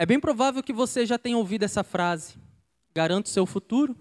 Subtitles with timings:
[0.00, 2.36] É bem provável que você já tenha ouvido essa frase:
[2.94, 3.94] garanto seu futuro.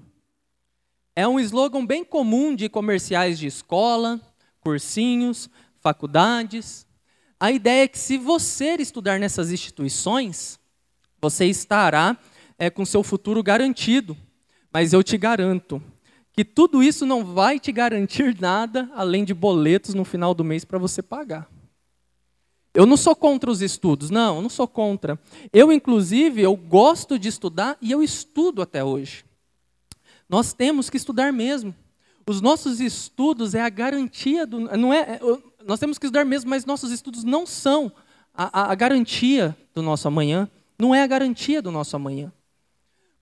[1.13, 4.17] É um slogan bem comum de comerciais de escola,
[4.61, 5.49] cursinhos,
[5.81, 6.87] faculdades.
[7.37, 10.57] A ideia é que se você estudar nessas instituições,
[11.21, 12.17] você estará
[12.57, 14.15] é, com seu futuro garantido.
[14.71, 15.83] Mas eu te garanto
[16.31, 20.63] que tudo isso não vai te garantir nada além de boletos no final do mês
[20.63, 21.58] para você pagar.
[22.73, 25.19] Eu não sou contra os estudos, não, eu não sou contra.
[25.51, 29.25] Eu, inclusive, eu gosto de estudar e eu estudo até hoje.
[30.29, 31.73] Nós temos que estudar mesmo.
[32.27, 34.59] Os nossos estudos é a garantia do.
[34.77, 35.19] Não é, é
[35.65, 37.91] nós temos que estudar mesmo, mas nossos estudos não são
[38.33, 40.47] a, a, a garantia do nosso amanhã.
[40.77, 42.31] Não é a garantia do nosso amanhã.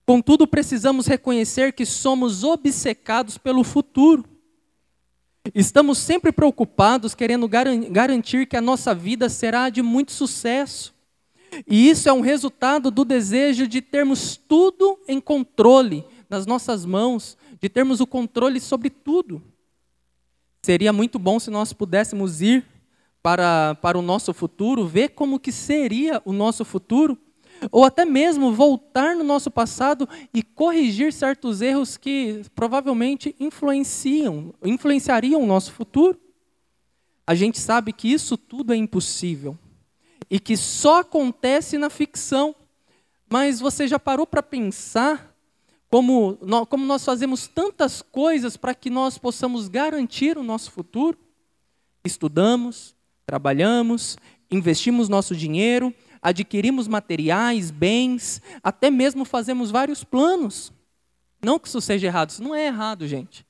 [0.06, 4.24] Contudo, precisamos reconhecer que somos obcecados pelo futuro.
[5.54, 10.94] Estamos sempre preocupados, querendo garantir que a nossa vida será de muito sucesso.
[11.66, 17.36] E isso é um resultado do desejo de termos tudo em controle, nas nossas mãos,
[17.60, 19.42] de termos o controle sobre tudo.
[20.62, 22.64] Seria muito bom se nós pudéssemos ir
[23.22, 27.18] para, para o nosso futuro, ver como que seria o nosso futuro,
[27.70, 35.42] ou até mesmo voltar no nosso passado e corrigir certos erros que provavelmente influenciam, influenciariam
[35.42, 36.18] o nosso futuro.
[37.26, 39.58] A gente sabe que isso tudo é impossível
[40.30, 42.54] e que só acontece na ficção.
[43.30, 45.34] Mas você já parou para pensar
[45.90, 51.18] como, como nós fazemos tantas coisas para que nós possamos garantir o nosso futuro?
[52.04, 52.94] Estudamos,
[53.26, 54.16] trabalhamos,
[54.50, 55.94] investimos nosso dinheiro,
[56.28, 60.72] adquirimos materiais, bens, até mesmo fazemos vários planos.
[61.42, 63.46] Não que isso seja errado, isso não é errado, gente.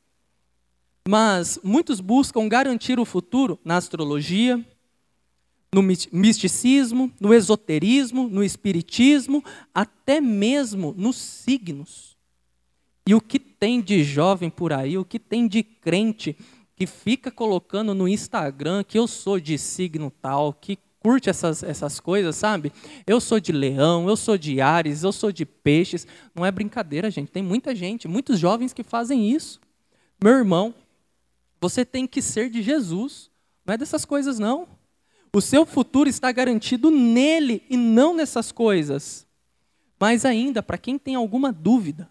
[1.07, 4.65] Mas muitos buscam garantir o futuro na astrologia,
[5.73, 12.17] no misticismo, no esoterismo, no espiritismo, até mesmo nos signos.
[13.07, 16.37] E o que tem de jovem por aí, o que tem de crente
[16.77, 22.01] que fica colocando no Instagram que eu sou de signo tal, que curte essas, essas
[22.01, 22.73] coisas, sabe?
[23.07, 26.07] Eu sou de leão, eu sou de ares, eu sou de peixes.
[26.35, 27.31] Não é brincadeira, gente.
[27.31, 29.61] Tem muita gente, muitos jovens que fazem isso.
[30.23, 30.75] Meu irmão,
[31.61, 33.31] você tem que ser de Jesus.
[33.65, 34.69] Não é dessas coisas, não.
[35.33, 39.27] O seu futuro está garantido nele e não nessas coisas.
[40.01, 42.09] Mas ainda, para quem tem alguma dúvida,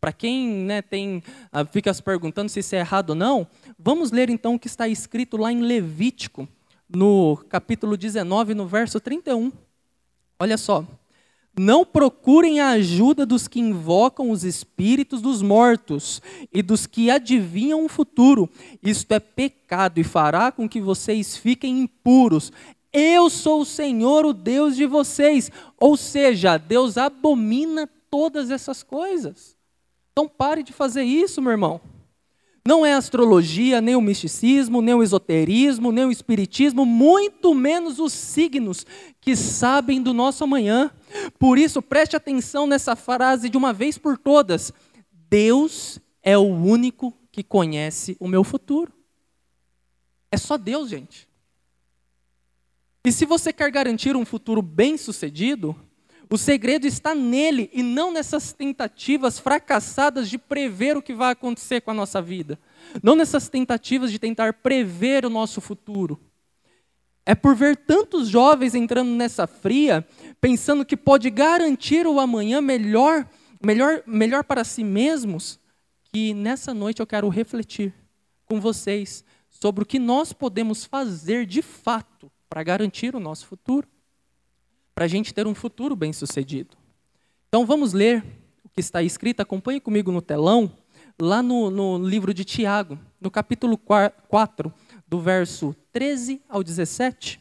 [0.00, 3.46] para quem né, tem, ah, fica se perguntando se isso é errado ou não,
[3.78, 6.48] vamos ler então o que está escrito lá em Levítico,
[6.88, 9.52] no capítulo 19, no verso 31.
[10.38, 10.84] Olha só.
[11.58, 16.22] Não procurem a ajuda dos que invocam os espíritos dos mortos
[16.52, 18.48] e dos que adivinham o futuro.
[18.80, 22.52] Isto é pecado e fará com que vocês fiquem impuros.
[22.92, 25.50] Eu sou o Senhor, o Deus de vocês.
[25.76, 29.56] Ou seja, Deus abomina todas essas coisas.
[30.12, 31.80] Então pare de fazer isso, meu irmão.
[32.66, 38.12] Não é astrologia, nem o misticismo, nem o esoterismo, nem o espiritismo, muito menos os
[38.12, 38.84] signos
[39.20, 40.90] que sabem do nosso amanhã.
[41.38, 44.72] Por isso, preste atenção nessa frase de uma vez por todas:
[45.10, 48.92] Deus é o único que conhece o meu futuro.
[50.30, 51.26] É só Deus, gente.
[53.04, 55.74] E se você quer garantir um futuro bem-sucedido,
[56.30, 61.80] o segredo está nele e não nessas tentativas fracassadas de prever o que vai acontecer
[61.80, 62.58] com a nossa vida.
[63.02, 66.20] Não nessas tentativas de tentar prever o nosso futuro.
[67.24, 70.06] É por ver tantos jovens entrando nessa fria,
[70.40, 73.26] pensando que pode garantir o amanhã melhor,
[73.64, 75.58] melhor, melhor para si mesmos,
[76.12, 77.94] que nessa noite eu quero refletir
[78.44, 83.86] com vocês sobre o que nós podemos fazer de fato para garantir o nosso futuro
[84.98, 86.76] para a gente ter um futuro bem-sucedido.
[87.48, 88.20] Então vamos ler
[88.64, 90.72] o que está escrito, acompanhe comigo no telão,
[91.22, 94.74] lá no, no livro de Tiago, no capítulo 4,
[95.06, 97.40] do verso 13 ao 17.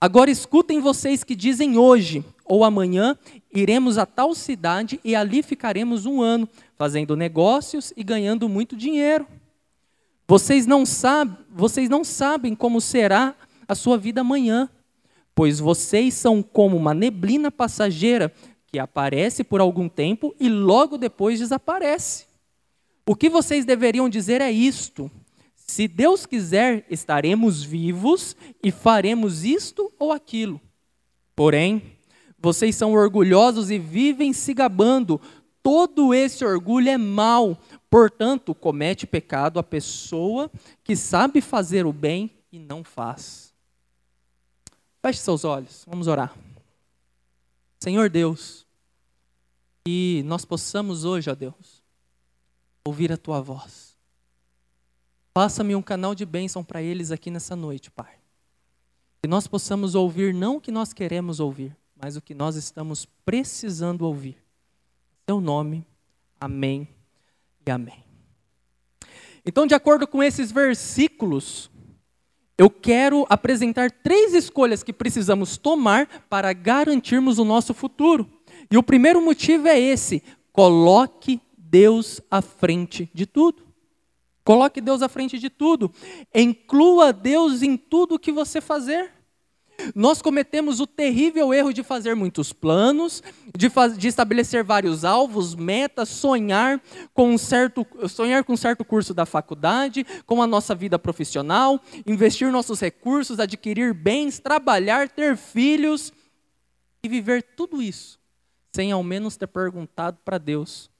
[0.00, 3.18] Agora escutem vocês que dizem hoje ou amanhã
[3.52, 9.26] iremos a tal cidade e ali ficaremos um ano, fazendo negócios e ganhando muito dinheiro.
[10.28, 13.34] Vocês não, sabem, vocês não sabem como será
[13.66, 14.70] a sua vida amanhã
[15.38, 18.34] pois vocês são como uma neblina passageira
[18.66, 22.26] que aparece por algum tempo e logo depois desaparece.
[23.06, 25.08] O que vocês deveriam dizer é isto:
[25.54, 30.60] se Deus quiser, estaremos vivos e faremos isto ou aquilo.
[31.36, 31.84] Porém,
[32.36, 35.20] vocês são orgulhosos e vivem se gabando.
[35.62, 37.56] Todo esse orgulho é mau.
[37.88, 40.50] Portanto, comete pecado a pessoa
[40.82, 43.47] que sabe fazer o bem e não faz.
[45.00, 46.36] Feche seus olhos, vamos orar.
[47.78, 48.66] Senhor Deus,
[49.84, 51.82] que nós possamos hoje, ó Deus,
[52.84, 53.96] ouvir a tua voz.
[55.32, 58.18] Faça-me um canal de bênção para eles aqui nessa noite, Pai.
[59.22, 63.06] Que nós possamos ouvir não o que nós queremos ouvir, mas o que nós estamos
[63.24, 64.42] precisando ouvir.
[65.28, 65.86] Seu nome,
[66.40, 66.88] amém
[67.64, 68.04] e amém.
[69.44, 71.70] Então, de acordo com esses versículos,
[72.58, 78.28] eu quero apresentar três escolhas que precisamos tomar para garantirmos o nosso futuro.
[78.68, 80.20] E o primeiro motivo é esse:
[80.52, 83.62] coloque Deus à frente de tudo.
[84.42, 85.92] Coloque Deus à frente de tudo.
[86.34, 89.12] Inclua Deus em tudo que você fazer.
[89.94, 93.22] Nós cometemos o terrível erro de fazer muitos planos,
[93.56, 96.82] de, faz, de, estabelecer vários alvos, metas, sonhar
[97.14, 101.80] com um certo, sonhar com um certo curso da faculdade, com a nossa vida profissional,
[102.06, 106.12] investir nossos recursos, adquirir bens, trabalhar, ter filhos
[107.02, 108.18] e viver tudo isso
[108.74, 110.90] sem ao menos ter perguntado para Deus,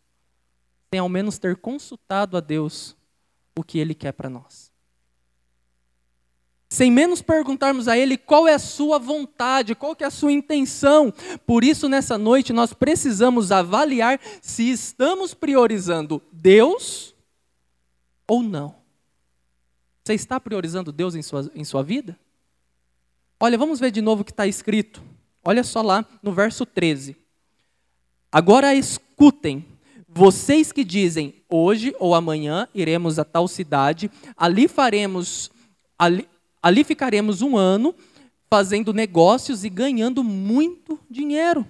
[0.90, 2.96] sem ao menos ter consultado a Deus
[3.56, 4.67] o que Ele quer para nós
[6.68, 11.12] sem menos perguntarmos a Ele qual é a sua vontade, qual é a sua intenção.
[11.46, 17.14] Por isso, nessa noite, nós precisamos avaliar se estamos priorizando Deus
[18.26, 18.76] ou não.
[20.04, 22.18] Você está priorizando Deus em sua, em sua vida?
[23.40, 25.02] Olha, vamos ver de novo o que está escrito.
[25.44, 27.16] Olha só lá no verso 13.
[28.30, 29.64] Agora escutem,
[30.06, 35.50] vocês que dizem, hoje ou amanhã iremos a tal cidade, ali faremos.
[35.98, 36.28] Ali,
[36.62, 37.94] Ali ficaremos um ano
[38.50, 41.66] fazendo negócios e ganhando muito dinheiro.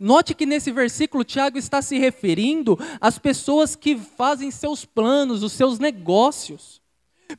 [0.00, 5.52] Note que nesse versículo Tiago está se referindo às pessoas que fazem seus planos, os
[5.52, 6.80] seus negócios.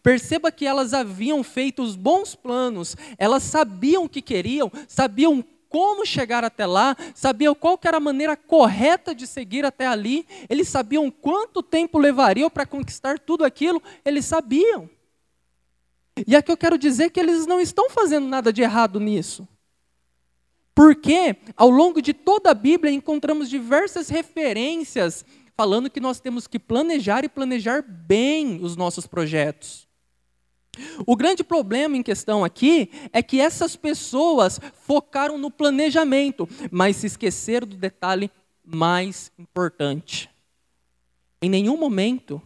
[0.01, 6.06] Perceba que elas haviam feito os bons planos, elas sabiam o que queriam, sabiam como
[6.06, 11.10] chegar até lá, sabiam qual era a maneira correta de seguir até ali, eles sabiam
[11.10, 14.88] quanto tempo levariam para conquistar tudo aquilo, eles sabiam.
[16.27, 19.48] E aqui eu quero dizer que eles não estão fazendo nada de errado nisso.
[20.75, 25.25] Porque ao longo de toda a Bíblia encontramos diversas referências
[25.56, 29.88] falando que nós temos que planejar e planejar bem os nossos projetos.
[31.06, 37.06] O grande problema em questão aqui é que essas pessoas focaram no planejamento, mas se
[37.06, 38.31] esqueceram do detalhe
[38.65, 40.30] mais importante.
[41.42, 42.42] Em nenhum momento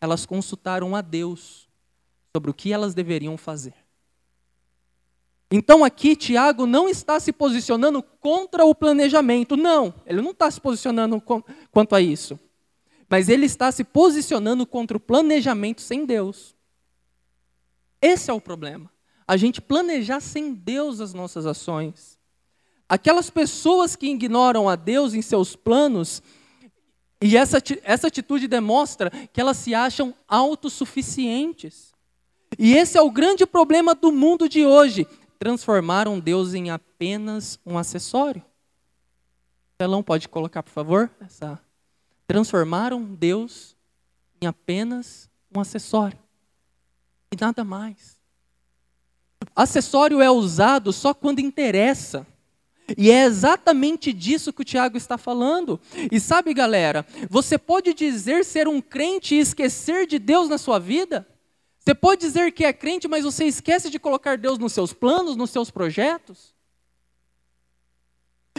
[0.00, 1.61] elas consultaram a Deus
[2.34, 3.74] sobre o que elas deveriam fazer.
[5.50, 10.58] Então aqui Tiago não está se posicionando contra o planejamento, não, ele não está se
[10.58, 11.22] posicionando
[11.70, 12.40] quanto a isso.
[13.06, 16.56] Mas ele está se posicionando contra o planejamento sem Deus.
[18.00, 18.90] Esse é o problema.
[19.28, 22.18] A gente planejar sem Deus as nossas ações.
[22.88, 26.22] Aquelas pessoas que ignoram a Deus em seus planos,
[27.20, 31.91] e essa, essa atitude demonstra que elas se acham autossuficientes.
[32.58, 35.06] E esse é o grande problema do mundo de hoje.
[35.38, 38.42] Transformaram Deus em apenas um acessório.
[39.78, 41.10] Telão pode colocar, por favor?
[41.20, 41.60] Essa.
[42.26, 43.76] Transformaram Deus
[44.40, 46.18] em apenas um acessório.
[47.32, 48.18] E nada mais.
[49.56, 52.26] Acessório é usado só quando interessa.
[52.96, 55.80] E é exatamente disso que o Tiago está falando.
[56.10, 60.78] E sabe, galera, você pode dizer ser um crente e esquecer de Deus na sua
[60.78, 61.26] vida?
[61.84, 65.34] Você pode dizer que é crente, mas você esquece de colocar Deus nos seus planos,
[65.34, 66.54] nos seus projetos?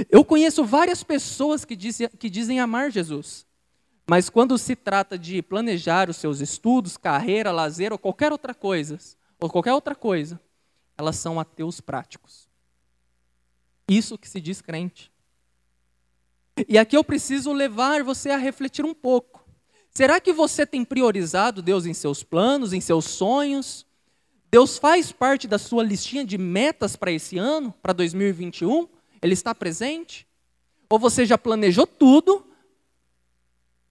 [0.10, 3.46] Eu conheço várias pessoas que dizem, que dizem amar Jesus,
[4.10, 9.00] mas quando se trata de planejar os seus estudos, carreira, lazer ou qualquer outra coisa,
[9.40, 10.40] ou qualquer outra coisa,
[10.98, 12.50] elas são ateus práticos.
[13.88, 15.12] Isso que se diz crente.
[16.68, 19.43] E aqui eu preciso levar você a refletir um pouco.
[19.96, 23.86] Será que você tem priorizado Deus em seus planos, em seus sonhos?
[24.50, 28.88] Deus faz parte da sua listinha de metas para esse ano, para 2021?
[29.22, 30.28] Ele está presente?
[30.90, 32.46] Ou você já planejou tudo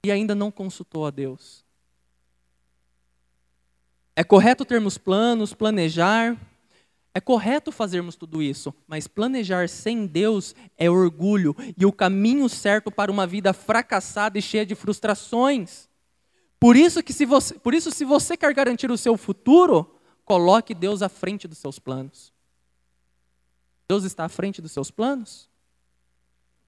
[0.05, 1.65] e ainda não consultou a Deus?
[4.17, 6.37] É correto termos planos, planejar,
[7.15, 12.91] é correto fazermos tudo isso, mas planejar sem Deus é orgulho e o caminho certo
[12.91, 15.92] para uma vida fracassada e cheia de frustrações.
[16.63, 20.73] Por isso que se você, por isso se você quer garantir o seu futuro, coloque
[20.73, 22.33] Deus à frente dos seus planos.
[23.89, 25.51] Deus está à frente dos seus planos?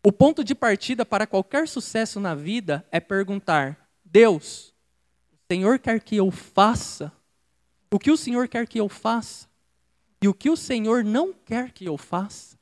[0.04, 4.74] O ponto de partida para qualquer sucesso na vida é perguntar: Deus,
[5.32, 7.12] o Senhor quer que eu faça
[7.88, 9.48] o que o Senhor quer que eu faça
[10.20, 12.58] e o que o Senhor não quer que eu faça?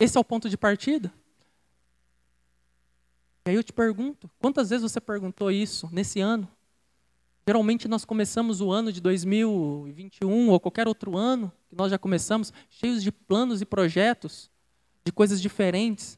[0.00, 1.12] Esse é o ponto de partida.
[3.44, 6.48] E aí eu te pergunto, quantas vezes você perguntou isso nesse ano?
[7.46, 12.52] Geralmente nós começamos o ano de 2021 ou qualquer outro ano que nós já começamos
[12.70, 14.48] cheios de planos e projetos,
[15.04, 16.16] de coisas diferentes.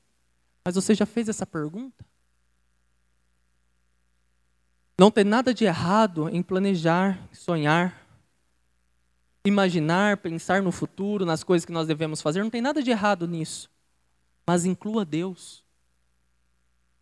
[0.62, 2.04] Mas você já fez essa pergunta?
[4.98, 8.06] Não tem nada de errado em planejar, sonhar,
[9.46, 13.26] imaginar, pensar no futuro, nas coisas que nós devemos fazer, não tem nada de errado
[13.26, 13.70] nisso.
[14.46, 15.63] Mas inclua Deus.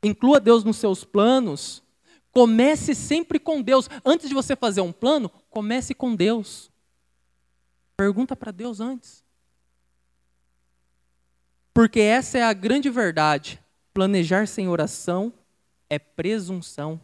[0.03, 1.83] Inclua Deus nos seus planos.
[2.33, 3.89] Comece sempre com Deus.
[4.05, 6.71] Antes de você fazer um plano, comece com Deus.
[7.97, 9.23] Pergunta para Deus antes.
[11.75, 13.61] Porque essa é a grande verdade.
[13.95, 15.33] Planejar sem oração
[15.89, 17.01] é presunção.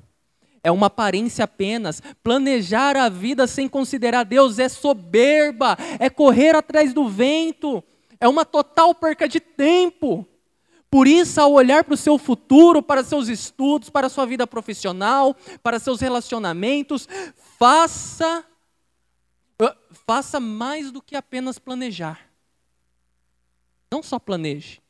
[0.63, 2.03] É uma aparência apenas.
[2.23, 7.83] Planejar a vida sem considerar Deus é soberba, é correr atrás do vento,
[8.21, 10.27] é uma total perca de tempo.
[10.91, 14.47] Por isso, ao olhar para o seu futuro, para seus estudos, para a sua vida
[14.47, 17.07] profissional, para seus relacionamentos,
[17.59, 18.45] faça
[20.07, 22.31] faça mais do que apenas planejar.
[23.91, 24.81] Não só planeje.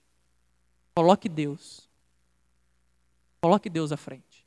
[0.95, 1.89] Coloque Deus.
[3.41, 4.47] Coloque Deus à frente.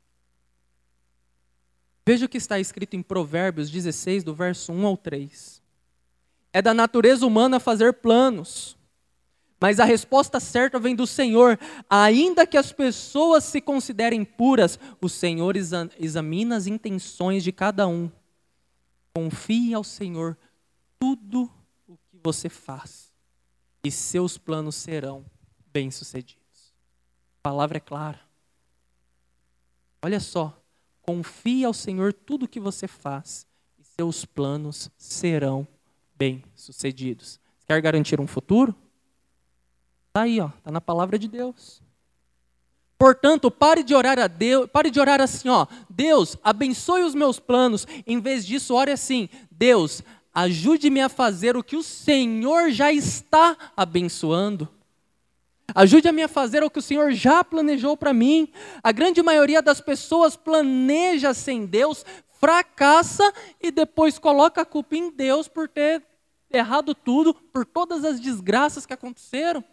[2.05, 5.61] Veja o que está escrito em Provérbios 16, do verso 1 ao 3.
[6.53, 8.77] É da natureza humana fazer planos
[9.61, 11.59] mas a resposta certa vem do Senhor.
[11.87, 18.11] Ainda que as pessoas se considerem puras, o Senhor examina as intenções de cada um.
[19.13, 20.35] Confie ao Senhor
[20.99, 21.43] tudo
[21.87, 23.13] o que você faz,
[23.83, 25.25] e seus planos serão
[25.71, 26.73] bem-sucedidos.
[27.39, 28.19] A palavra é clara.
[30.01, 30.59] Olha só,
[31.01, 33.45] confie ao Senhor tudo o que você faz,
[33.77, 35.67] e seus planos serão
[36.15, 37.39] bem-sucedidos.
[37.67, 38.75] Quer garantir um futuro?
[40.11, 41.81] Está aí, está na palavra de Deus.
[42.99, 47.39] Portanto, pare de orar a Deus, pare de orar assim, ó, Deus, abençoe os meus
[47.39, 47.87] planos.
[48.05, 50.03] Em vez disso, ore assim, Deus,
[50.33, 54.67] ajude-me a fazer o que o Senhor já está abençoando.
[55.73, 58.51] Ajude-me a fazer o que o Senhor já planejou para mim.
[58.83, 62.05] A grande maioria das pessoas planeja sem Deus,
[62.37, 66.03] fracassa e depois coloca a culpa em Deus por ter
[66.51, 69.63] errado tudo, por todas as desgraças que aconteceram.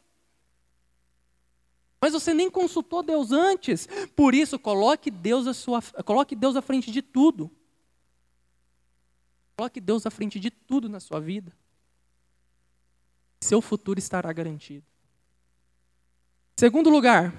[2.00, 3.88] Mas você nem consultou Deus antes.
[4.14, 7.50] Por isso, coloque Deus à, sua, coloque Deus à frente de tudo.
[9.56, 11.52] Coloque Deus à frente de tudo na sua vida.
[13.40, 14.84] Seu futuro estará garantido.
[16.56, 17.34] Segundo lugar,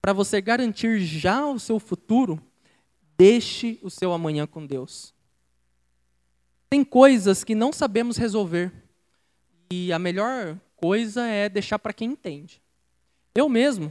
[0.00, 2.42] para você garantir já o seu futuro,
[3.16, 5.14] deixe o seu amanhã com Deus.
[6.68, 8.72] Tem coisas que não sabemos resolver.
[9.70, 12.61] E a melhor coisa é deixar para quem entende.
[13.34, 13.90] Eu mesmo,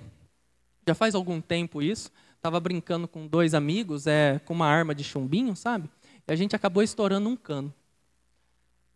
[0.88, 5.04] já faz algum tempo isso, estava brincando com dois amigos, é, com uma arma de
[5.04, 5.90] chumbinho, sabe?
[6.28, 7.74] E a gente acabou estourando um cano.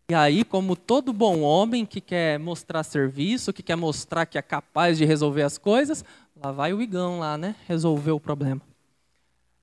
[0.08, 4.42] E aí, como todo bom homem que quer mostrar serviço, que quer mostrar que é
[4.42, 7.56] capaz de resolver as coisas, lá vai o Igão lá, né?
[7.68, 8.62] Resolver o problema.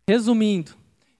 [0.08, 0.72] Resumindo,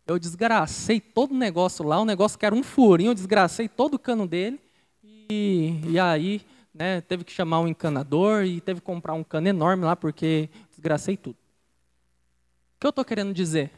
[0.07, 3.95] eu desgracei todo o negócio lá, o negócio que era um furinho, eu desgracei todo
[3.95, 4.59] o cano dele.
[5.05, 6.43] E, e aí
[6.75, 10.49] né, teve que chamar um encanador e teve que comprar um cano enorme lá porque
[10.71, 11.37] desgracei tudo.
[12.77, 13.71] O que eu estou querendo dizer?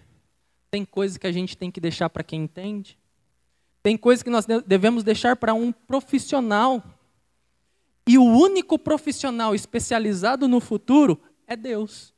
[0.71, 2.99] Tem coisas que a gente tem que deixar para quem entende.
[3.83, 6.83] Tem coisas que nós devemos deixar para um profissional.
[8.07, 12.15] E o único profissional especializado no futuro é Deus.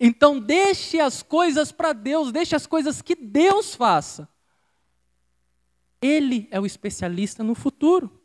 [0.00, 4.28] Então deixe as coisas para Deus, deixe as coisas que Deus faça.
[6.02, 8.15] Ele é o especialista no futuro.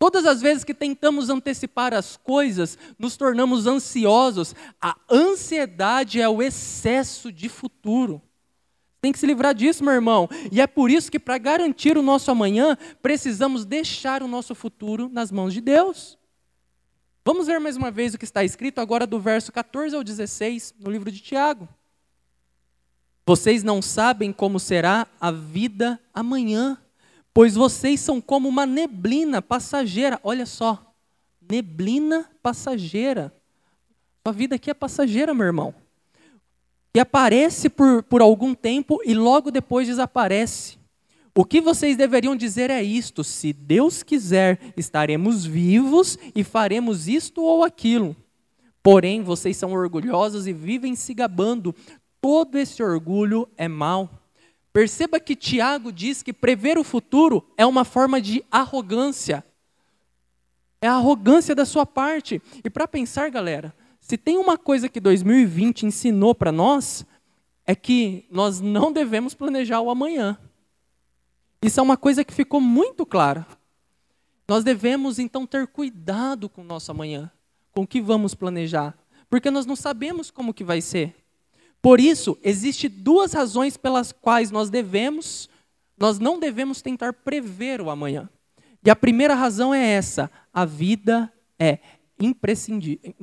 [0.00, 4.54] Todas as vezes que tentamos antecipar as coisas, nos tornamos ansiosos.
[4.80, 8.22] A ansiedade é o excesso de futuro.
[9.02, 10.26] Tem que se livrar disso, meu irmão.
[10.50, 15.10] E é por isso que, para garantir o nosso amanhã, precisamos deixar o nosso futuro
[15.12, 16.18] nas mãos de Deus.
[17.22, 20.76] Vamos ver mais uma vez o que está escrito agora do verso 14 ao 16
[20.80, 21.68] no livro de Tiago.
[23.26, 26.78] Vocês não sabem como será a vida amanhã
[27.32, 30.20] pois vocês são como uma neblina passageira.
[30.22, 30.94] Olha só,
[31.40, 33.32] neblina passageira.
[34.26, 35.74] Sua vida aqui é passageira, meu irmão.
[36.92, 40.78] Que aparece por, por algum tempo e logo depois desaparece.
[41.34, 47.42] O que vocês deveriam dizer é isto: se Deus quiser, estaremos vivos e faremos isto
[47.42, 48.16] ou aquilo.
[48.82, 51.74] Porém, vocês são orgulhosos e vivem se gabando.
[52.20, 54.19] Todo esse orgulho é mal.
[54.72, 59.44] Perceba que Tiago diz que prever o futuro é uma forma de arrogância.
[60.80, 62.40] É a arrogância da sua parte.
[62.64, 67.04] E para pensar, galera, se tem uma coisa que 2020 ensinou para nós,
[67.66, 70.38] é que nós não devemos planejar o amanhã.
[71.62, 73.46] Isso é uma coisa que ficou muito clara.
[74.48, 77.30] Nós devemos então ter cuidado com o nosso amanhã,
[77.72, 78.98] com o que vamos planejar,
[79.28, 81.14] porque nós não sabemos como que vai ser.
[81.82, 85.48] Por isso, existe duas razões pelas quais nós devemos,
[85.98, 88.28] nós não devemos tentar prever o amanhã.
[88.84, 91.78] E a primeira razão é essa: a vida é
[92.18, 93.14] imprescindível,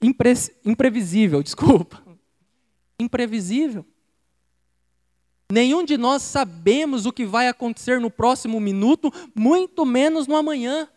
[0.00, 0.32] impre,
[0.64, 2.02] imprevisível, desculpa.
[3.00, 3.84] Imprevisível.
[5.50, 10.88] Nenhum de nós sabemos o que vai acontecer no próximo minuto, muito menos no amanhã.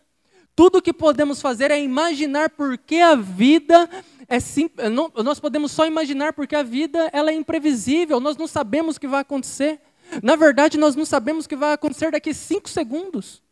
[0.53, 3.89] Tudo o que podemos fazer é imaginar porque a vida
[4.31, 4.89] é simples.
[4.89, 8.21] Nós podemos só imaginar porque a vida ela é imprevisível.
[8.21, 9.81] Nós não sabemos o que vai acontecer.
[10.23, 13.43] Na verdade, nós não sabemos o que vai acontecer daqui cinco segundos.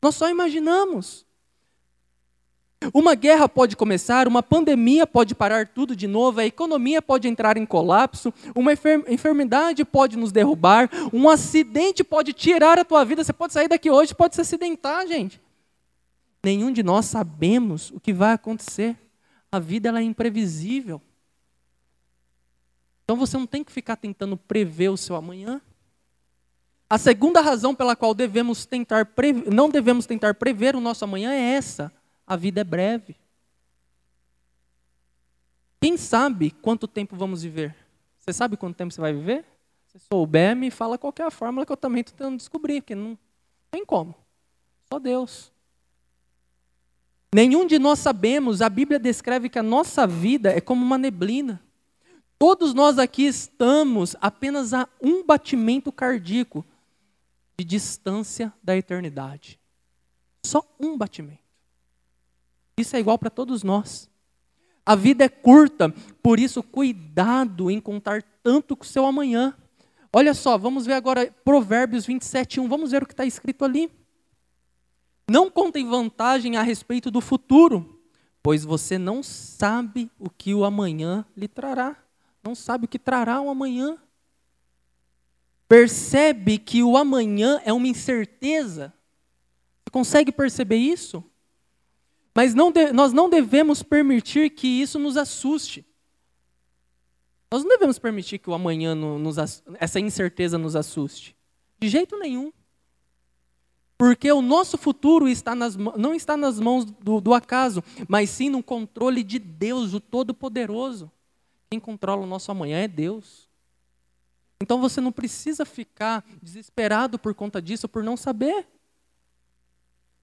[0.00, 1.26] Nós só imaginamos.
[2.94, 7.56] Uma guerra pode começar, uma pandemia pode parar tudo de novo, a economia pode entrar
[7.56, 13.22] em colapso, uma enfermidade pode nos derrubar, um acidente pode tirar a tua vida.
[13.24, 15.40] Você pode sair daqui hoje, pode se acidentar, gente.
[16.44, 18.96] Nenhum de nós sabemos o que vai acontecer.
[19.52, 21.00] A vida ela é imprevisível.
[23.04, 25.60] Então você não tem que ficar tentando prever o seu amanhã.
[26.88, 29.06] A segunda razão pela qual devemos tentar
[29.52, 31.92] não devemos tentar prever o nosso amanhã é essa
[32.26, 33.16] a vida é breve.
[35.80, 37.74] Quem sabe quanto tempo vamos viver?
[38.18, 39.44] Você sabe quanto tempo você vai viver?
[39.88, 42.94] Se souber, me fala qual é a fórmula que eu também estou tentando descobrir, porque
[42.94, 43.18] não
[43.70, 44.14] tem como.
[44.88, 45.52] Só Deus.
[47.34, 51.62] Nenhum de nós sabemos, a Bíblia descreve que a nossa vida é como uma neblina.
[52.38, 56.64] Todos nós aqui estamos apenas a um batimento cardíaco
[57.56, 59.58] de distância da eternidade.
[60.44, 61.40] Só um batimento.
[62.76, 64.10] Isso é igual para todos nós.
[64.84, 69.56] A vida é curta, por isso cuidado em contar tanto com o seu amanhã.
[70.12, 72.68] Olha só, vamos ver agora Provérbios 27, 1.
[72.68, 73.90] Vamos ver o que está escrito ali.
[75.32, 77.98] Não contem vantagem a respeito do futuro,
[78.42, 81.96] pois você não sabe o que o amanhã lhe trará.
[82.44, 83.96] Não sabe o que trará o amanhã.
[85.66, 88.92] Percebe que o amanhã é uma incerteza.
[89.78, 91.24] Você consegue perceber isso?
[92.34, 95.82] Mas não de, nós não devemos permitir que isso nos assuste.
[97.50, 99.38] Nós não devemos permitir que o amanhã nos,
[99.80, 101.34] essa incerteza nos assuste.
[101.78, 102.52] De jeito nenhum.
[104.04, 108.50] Porque o nosso futuro está nas, não está nas mãos do, do acaso, mas sim
[108.50, 111.08] no controle de Deus, o Todo-Poderoso.
[111.70, 113.48] Quem controla o nosso amanhã é Deus.
[114.60, 118.66] Então você não precisa ficar desesperado por conta disso, por não saber.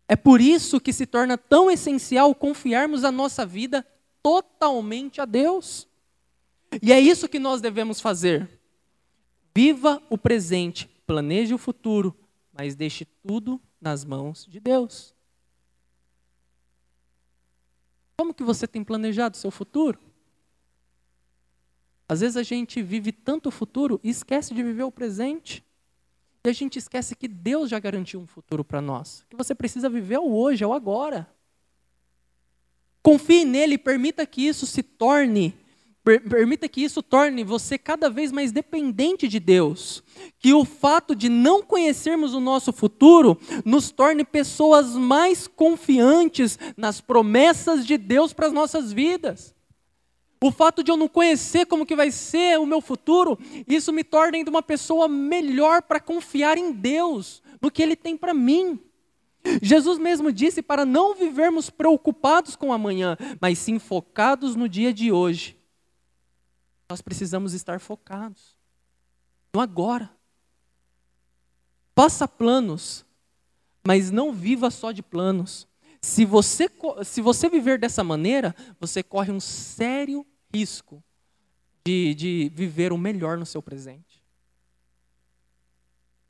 [0.10, 3.88] É por isso que se torna tão essencial confiarmos a nossa vida
[4.22, 5.88] totalmente a Deus.
[6.84, 8.60] E é isso que nós devemos fazer.
[9.56, 12.14] Viva o presente, planeje o futuro,
[12.52, 15.16] mas deixe tudo nas mãos de Deus.
[18.18, 20.00] Como que você tem planejado o seu futuro?
[22.08, 25.64] Às vezes a gente vive tanto o futuro e esquece de viver o presente.
[26.44, 29.26] E a gente esquece que Deus já garantiu um futuro para nós.
[29.30, 31.32] Que você precisa viver o hoje, é o agora.
[33.02, 35.56] Confie nele, permita que isso se torne,
[36.18, 40.04] permita que isso torne você cada vez mais dependente de Deus.
[40.40, 47.02] Que o fato de não conhecermos o nosso futuro nos torne pessoas mais confiantes nas
[47.02, 49.54] promessas de Deus para as nossas vidas.
[50.42, 54.06] O fato de eu não conhecer como que vai ser o meu futuro, isso me
[54.06, 58.80] torna ainda uma pessoa melhor para confiar em Deus, no que Ele tem para mim.
[59.62, 65.12] Jesus mesmo disse para não vivermos preocupados com amanhã, mas sim focados no dia de
[65.12, 65.59] hoje.
[66.90, 68.58] Nós precisamos estar focados
[69.54, 70.10] no agora.
[71.96, 73.06] Faça planos,
[73.86, 75.68] mas não viva só de planos.
[76.02, 76.70] Se você,
[77.04, 81.04] se você viver dessa maneira, você corre um sério risco
[81.86, 84.24] de, de viver o melhor no seu presente.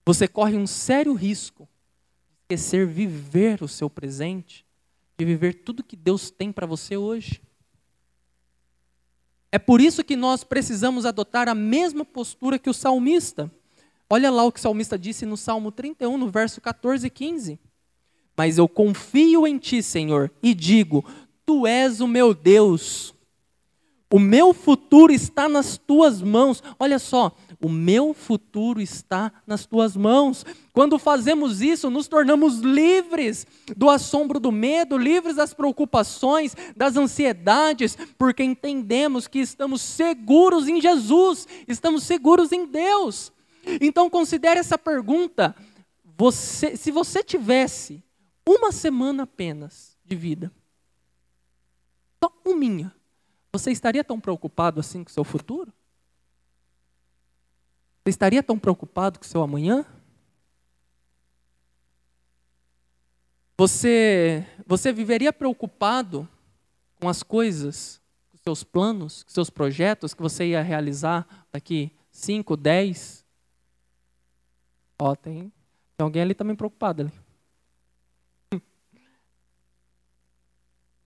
[0.05, 1.69] Você corre um sério risco
[2.49, 4.65] de esquecer viver o seu presente,
[5.17, 7.41] de viver tudo que Deus tem para você hoje.
[9.51, 13.51] É por isso que nós precisamos adotar a mesma postura que o salmista.
[14.09, 17.59] Olha lá o que o salmista disse no Salmo 31, no verso 14 e 15.
[18.35, 21.03] Mas eu confio em ti, Senhor, e digo:
[21.45, 23.13] Tu és o meu Deus
[24.11, 26.63] O meu futuro está nas tuas mãos.
[26.79, 30.43] Olha só, o meu futuro está nas tuas mãos.
[30.73, 33.45] Quando fazemos isso, nos tornamos livres
[33.77, 40.81] do assombro do medo, livres das preocupações, das ansiedades, porque entendemos que estamos seguros em
[40.81, 43.31] Jesus, estamos seguros em Deus.
[43.79, 45.55] Então considere essa pergunta:
[46.17, 48.03] você, se você tivesse
[48.47, 50.51] uma semana apenas de vida,
[52.23, 52.98] só uma minha,
[53.51, 55.73] você estaria tão preocupado assim com o seu futuro?
[58.03, 59.85] Você estaria tão preocupado com o seu amanhã?
[63.57, 66.27] Você, você viveria preocupado
[66.99, 72.55] com as coisas, com seus planos, com seus projetos que você ia realizar daqui 5,
[72.55, 73.25] 10?
[74.97, 75.51] Ó, tem,
[75.97, 77.11] tem alguém ali também preocupado ali.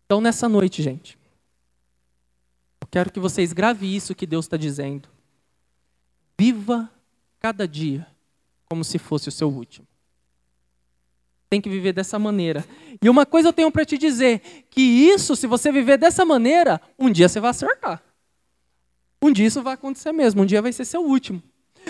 [0.05, 1.17] Então, nessa noite, gente,
[2.93, 5.09] Quero que vocês gravem isso que Deus está dizendo.
[6.39, 6.87] Viva
[7.39, 8.05] cada dia
[8.65, 9.87] como se fosse o seu último.
[11.49, 12.63] Tem que viver dessa maneira.
[13.01, 16.79] E uma coisa eu tenho para te dizer: que isso, se você viver dessa maneira,
[16.99, 17.99] um dia você vai acertar.
[19.19, 21.41] Um dia isso vai acontecer mesmo, um dia vai ser seu último.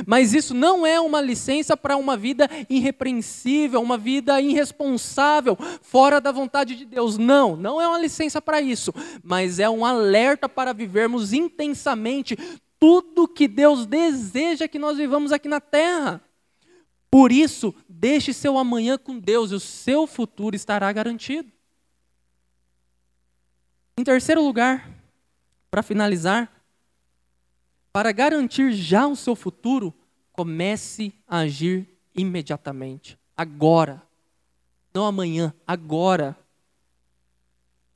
[0.06, 6.32] Mas isso não é uma licença para uma vida irrepreensível, uma vida irresponsável, fora da
[6.32, 7.17] vontade de Deus.
[7.17, 12.38] Não, não é uma licença para isso, mas é um alerta para vivermos intensamente
[12.79, 16.21] tudo que Deus deseja que nós vivamos aqui na terra.
[17.10, 21.51] Por isso, deixe seu amanhã com Deus e o seu futuro estará garantido.
[23.97, 24.89] Em terceiro lugar,
[25.69, 26.51] para finalizar,
[27.93, 29.93] para garantir já o seu futuro,
[30.32, 34.01] comece a agir imediatamente, agora.
[34.91, 36.36] Não amanhã, agora.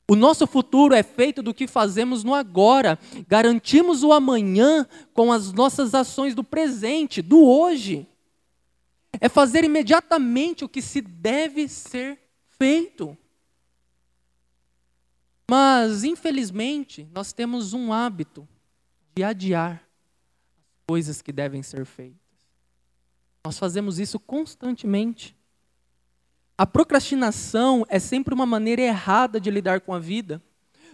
[0.08, 2.96] O nosso futuro é feito do que fazemos no agora.
[3.26, 8.06] Garantimos o amanhã com as nossas ações do presente, do hoje.
[9.20, 12.20] É fazer imediatamente o que se deve ser
[12.56, 13.18] feito.
[15.50, 18.48] Mas, infelizmente, nós temos um hábito
[19.14, 19.87] de adiar
[20.88, 22.16] coisas que devem ser feitas.
[23.44, 25.36] Nós fazemos isso constantemente.
[26.56, 30.42] A procrastinação é sempre uma maneira errada de lidar com a vida.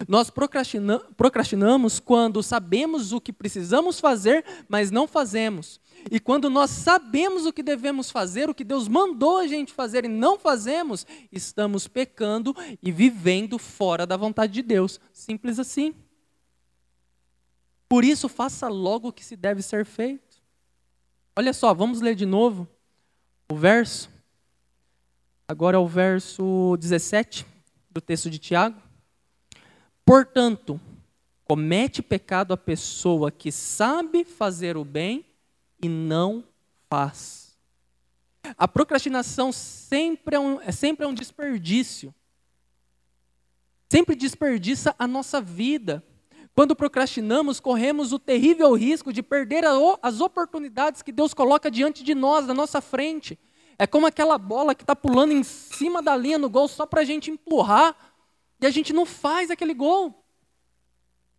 [0.08, 5.80] Nós procrastina procrastinamos quando sabemos o que precisamos fazer, mas não fazemos.
[6.10, 10.04] E quando nós sabemos o que devemos fazer, o que Deus mandou a gente fazer
[10.04, 12.52] e não fazemos, estamos pecando
[12.82, 14.98] e vivendo fora da vontade de Deus.
[15.12, 15.94] Simples assim.
[17.94, 20.42] Por isso, faça logo o que se deve ser feito.
[21.36, 22.66] Olha só, vamos ler de novo
[23.48, 24.10] o verso.
[25.46, 27.46] Agora é o verso 17
[27.88, 28.82] do texto de Tiago.
[30.04, 30.80] Portanto,
[31.44, 35.24] comete pecado a pessoa que sabe fazer o bem
[35.80, 36.42] e não
[36.90, 37.56] faz.
[38.58, 42.12] A procrastinação sempre é um, é sempre é um desperdício.
[43.88, 46.02] Sempre desperdiça a nossa vida.
[46.54, 49.64] Quando procrastinamos, corremos o terrível risco de perder
[50.00, 53.38] as oportunidades que Deus coloca diante de nós, na nossa frente.
[53.76, 57.00] É como aquela bola que está pulando em cima da linha no gol só para
[57.00, 57.96] a gente empurrar
[58.60, 60.24] e a gente não faz aquele gol.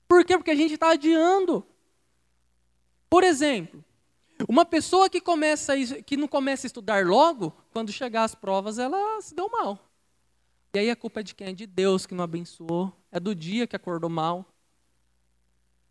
[0.06, 0.38] Por quê?
[0.38, 1.66] Porque a gente está adiando.
[3.10, 3.84] Por exemplo,
[4.50, 5.74] uma pessoa que, começa,
[6.04, 9.80] que não começa a estudar logo, quando chegar às provas, ela se deu mal.
[10.74, 11.48] E aí a culpa é de quem?
[11.48, 14.46] É de Deus que não abençoou, é do dia que acordou mal.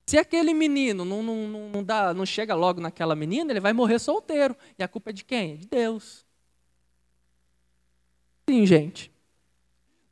[0.07, 3.99] Se aquele menino não, não, não, dá, não chega logo naquela menina, ele vai morrer
[3.99, 4.55] solteiro.
[4.79, 5.57] E a culpa é de quem?
[5.57, 6.27] De Deus.
[8.49, 9.15] Sim, gente.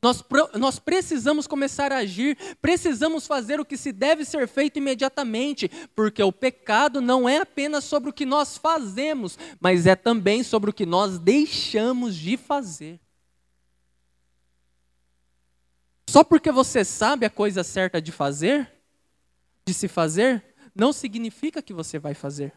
[0.01, 0.21] Nós,
[0.55, 6.21] nós precisamos começar a agir, precisamos fazer o que se deve ser feito imediatamente, porque
[6.21, 10.73] o pecado não é apenas sobre o que nós fazemos, mas é também sobre o
[10.73, 12.99] que nós deixamos de fazer.
[16.09, 18.72] Só porque você sabe a coisa certa de fazer,
[19.65, 20.43] de se fazer,
[20.75, 22.53] não significa que você vai fazer.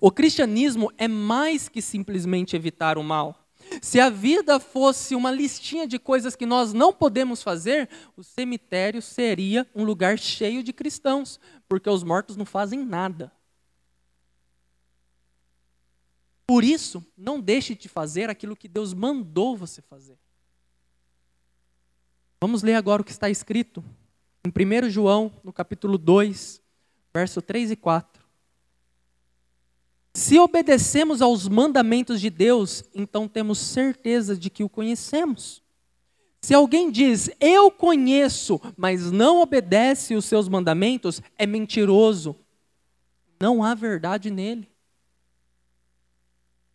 [0.00, 3.38] O cristianismo é mais que simplesmente evitar o mal.
[3.80, 9.00] Se a vida fosse uma listinha de coisas que nós não podemos fazer, o cemitério
[9.00, 13.30] seria um lugar cheio de cristãos, porque os mortos não fazem nada.
[16.44, 20.18] Por isso, não deixe de fazer aquilo que Deus mandou você fazer.
[22.40, 23.84] Vamos ler agora o que está escrito
[24.44, 26.60] em 1 João, no capítulo 2,
[27.12, 28.22] verso 3 e 4.
[30.14, 35.62] Se obedecemos aos mandamentos de Deus, então temos certeza de que o conhecemos.
[36.42, 42.36] Se alguém diz, eu conheço, mas não obedece os seus mandamentos, é mentiroso.
[43.40, 44.68] Não há verdade nele.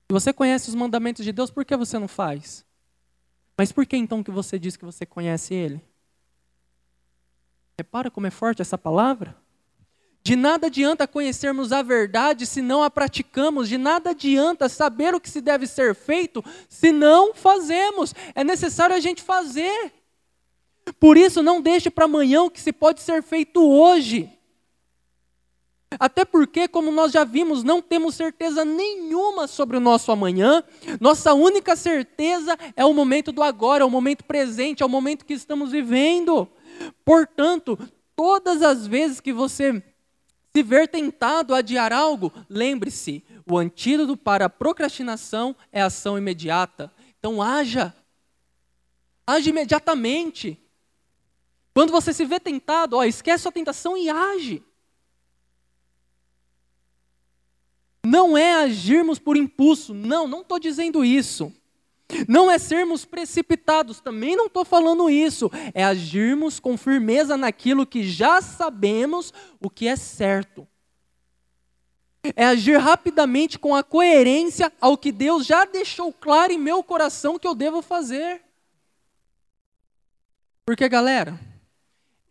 [0.08, 2.66] Se você conhece os mandamentos de Deus, por que você não faz?
[3.58, 5.82] Mas por que então que você diz que você conhece ele?
[7.80, 9.36] Repara como é forte essa palavra?
[10.24, 15.20] De nada adianta conhecermos a verdade se não a praticamos, de nada adianta saber o
[15.22, 18.16] que se deve ser feito se não fazemos.
[18.34, 19.94] É necessário a gente fazer.
[21.00, 24.28] Por isso, não deixe para amanhã o que se pode ser feito hoje.
[26.00, 30.64] Até porque, como nós já vimos, não temos certeza nenhuma sobre o nosso amanhã.
[31.00, 35.26] Nossa única certeza é o momento do agora, é o momento presente, é o momento
[35.26, 36.50] que estamos vivendo.
[37.04, 37.78] Portanto,
[38.16, 39.84] todas as vezes que você
[40.56, 46.92] se ver tentado a adiar algo, lembre-se: o antídoto para a procrastinação é ação imediata.
[47.20, 47.94] Então, haja.
[49.26, 50.60] Age imediatamente.
[51.74, 54.64] Quando você se vê tentado, ó, esquece a tentação e age.
[58.04, 59.94] Não é agirmos por impulso.
[59.94, 61.54] Não, não estou dizendo isso.
[62.28, 65.52] Não é sermos precipitados, também não estou falando isso.
[65.74, 70.68] É agirmos com firmeza naquilo que já sabemos o que é certo.
[72.36, 77.38] É agir rapidamente com a coerência ao que Deus já deixou claro em meu coração
[77.38, 78.42] que eu devo fazer.
[80.66, 81.40] Porque, galera,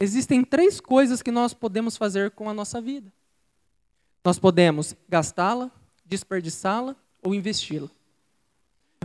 [0.01, 3.11] existem três coisas que nós podemos fazer com a nossa vida:
[4.25, 5.71] nós podemos gastá-la,
[6.05, 7.96] desperdiçá-la ou investi-la.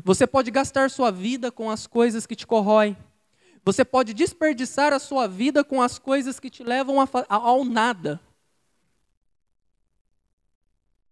[0.04, 2.98] Você pode gastar sua vida com as coisas que te corroem.
[3.64, 6.96] Você pode desperdiçar a sua vida com as coisas que te levam
[7.30, 8.20] ao nada.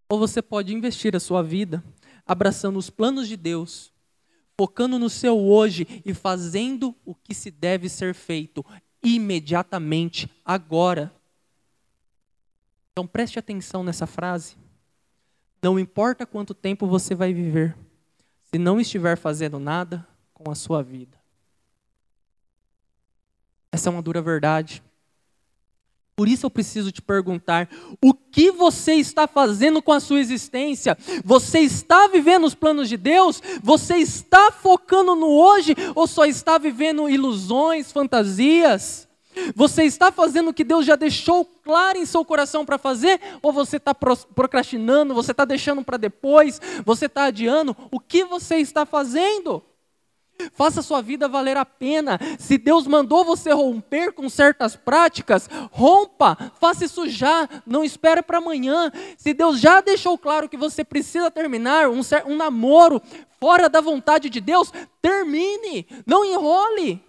[0.10, 1.84] Ou você pode investir a sua vida
[2.26, 3.94] abraçando os planos de Deus,
[4.58, 8.66] focando no seu hoje e fazendo o que se deve ser feito
[9.04, 11.14] imediatamente, agora.
[12.92, 14.58] Então preste atenção nessa frase.
[15.62, 17.76] Não importa quanto tempo você vai viver
[18.52, 21.18] se não estiver fazendo nada com a sua vida.
[23.72, 24.82] Essa é uma dura verdade.
[26.16, 27.70] Por isso eu preciso te perguntar:
[28.04, 30.98] o que você está fazendo com a sua existência?
[31.24, 33.42] Você está vivendo os planos de Deus?
[33.62, 39.09] Você está focando no hoje ou só está vivendo ilusões, fantasias?
[39.56, 43.20] Você está fazendo o que Deus já deixou claro em seu coração para fazer?
[43.42, 47.76] Ou você está procrastinando, você está deixando para depois, você está adiando?
[47.92, 49.64] O que você está fazendo?
[50.54, 52.18] Faça sua vida valer a pena.
[52.38, 58.38] Se Deus mandou você romper com certas práticas, rompa, faça isso já, não espere para
[58.38, 58.92] amanhã.
[59.18, 63.02] Se Deus já deixou claro que você precisa terminar um, um namoro
[63.40, 64.72] fora da vontade de Deus,
[65.02, 67.04] termine, não enrole.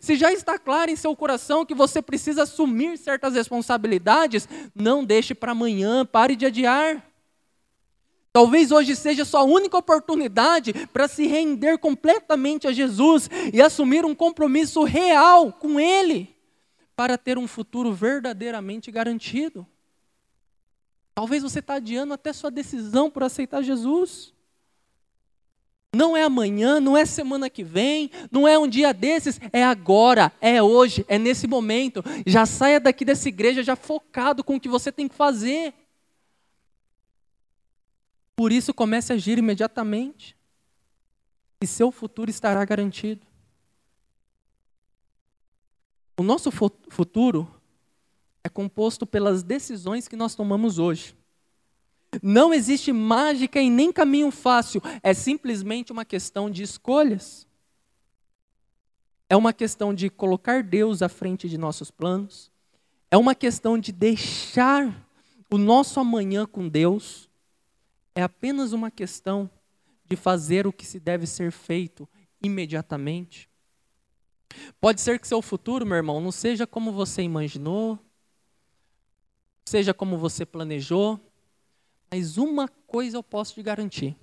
[0.00, 5.34] Se já está claro em seu coração que você precisa assumir certas responsabilidades, não deixe
[5.34, 7.04] para amanhã, pare de adiar.
[8.32, 14.14] Talvez hoje seja sua única oportunidade para se render completamente a Jesus e assumir um
[14.14, 16.34] compromisso real com Ele,
[16.96, 19.66] para ter um futuro verdadeiramente garantido.
[21.14, 24.32] Talvez você está adiando até sua decisão por aceitar Jesus.
[25.94, 30.32] Não é amanhã, não é semana que vem, não é um dia desses, é agora,
[30.40, 32.02] é hoje, é nesse momento.
[32.26, 35.74] Já saia daqui dessa igreja já focado com o que você tem que fazer.
[38.34, 40.34] Por isso comece a agir imediatamente.
[41.60, 43.26] E seu futuro estará garantido.
[46.18, 47.54] O nosso futuro
[48.42, 51.14] é composto pelas decisões que nós tomamos hoje.
[52.20, 57.46] Não existe mágica e nem caminho fácil, é simplesmente uma questão de escolhas.
[59.28, 62.50] É uma questão de colocar Deus à frente de nossos planos.
[63.10, 65.06] É uma questão de deixar
[65.50, 67.30] o nosso amanhã com Deus.
[68.14, 69.50] É apenas uma questão
[70.04, 72.06] de fazer o que se deve ser feito
[72.42, 73.48] imediatamente.
[74.78, 77.98] Pode ser que seu futuro, meu irmão, não seja como você imaginou,
[79.64, 81.18] seja como você planejou,
[82.12, 84.14] mas uma coisa eu posso te garantir: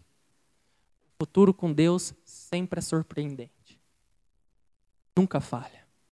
[1.15, 3.81] o futuro com Deus sempre é surpreendente.
[5.17, 5.78] Nunca falha.